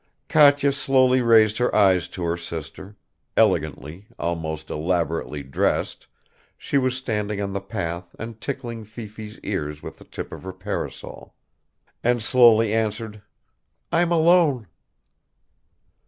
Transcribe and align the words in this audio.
Katya 0.29 0.71
slowly 0.71 1.21
raised 1.21 1.59
her 1.59 1.75
eyes 1.75 2.07
to 2.07 2.23
her 2.23 2.35
sister 2.35 2.95
(elegantly, 3.37 4.07
almost 4.17 4.71
elaborately 4.71 5.43
dressed, 5.43 6.07
she 6.57 6.79
was 6.79 6.97
standing 6.97 7.39
on 7.39 7.53
the 7.53 7.61
path 7.61 8.15
and 8.17 8.41
tickling 8.41 8.83
Fifi's 8.83 9.37
ears 9.41 9.83
with 9.83 9.99
the 9.99 10.03
tip 10.05 10.31
of 10.31 10.41
her 10.41 10.53
parasol) 10.53 11.35
and 12.03 12.19
slowly 12.23 12.73
answered, 12.73 13.21
"I'm 13.91 14.11
alone." 14.11 14.65